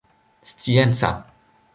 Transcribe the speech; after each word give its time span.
scienca 0.49 1.09